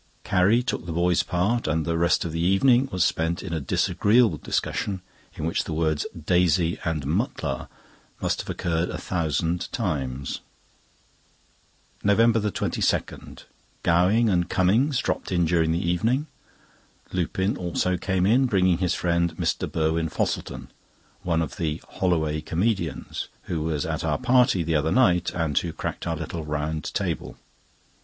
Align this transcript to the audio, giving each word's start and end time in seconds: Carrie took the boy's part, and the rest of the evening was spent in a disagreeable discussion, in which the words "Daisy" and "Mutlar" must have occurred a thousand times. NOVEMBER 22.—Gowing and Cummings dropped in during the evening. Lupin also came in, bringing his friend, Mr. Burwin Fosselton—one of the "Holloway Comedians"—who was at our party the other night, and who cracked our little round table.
Carrie 0.23 0.63
took 0.63 0.87
the 0.87 0.91
boy's 0.91 1.21
part, 1.21 1.67
and 1.67 1.85
the 1.85 1.95
rest 1.95 2.25
of 2.25 2.31
the 2.31 2.39
evening 2.41 2.89
was 2.91 3.05
spent 3.05 3.43
in 3.43 3.53
a 3.53 3.59
disagreeable 3.61 4.39
discussion, 4.39 5.03
in 5.35 5.45
which 5.45 5.65
the 5.65 5.73
words 5.73 6.07
"Daisy" 6.19 6.79
and 6.83 7.05
"Mutlar" 7.05 7.67
must 8.19 8.41
have 8.41 8.49
occurred 8.49 8.89
a 8.89 8.97
thousand 8.97 9.71
times. 9.71 10.39
NOVEMBER 12.03 12.39
22.—Gowing 12.49 14.27
and 14.27 14.49
Cummings 14.49 14.97
dropped 14.97 15.31
in 15.31 15.45
during 15.45 15.71
the 15.71 15.87
evening. 15.87 16.25
Lupin 17.13 17.55
also 17.55 17.95
came 17.95 18.25
in, 18.25 18.47
bringing 18.47 18.79
his 18.79 18.95
friend, 18.95 19.37
Mr. 19.37 19.71
Burwin 19.71 20.09
Fosselton—one 20.09 21.41
of 21.43 21.57
the 21.57 21.79
"Holloway 21.87 22.41
Comedians"—who 22.41 23.61
was 23.61 23.85
at 23.85 24.03
our 24.03 24.17
party 24.17 24.63
the 24.63 24.73
other 24.73 24.91
night, 24.91 25.29
and 25.35 25.55
who 25.59 25.71
cracked 25.71 26.07
our 26.07 26.15
little 26.15 26.43
round 26.43 26.91
table. 26.95 27.37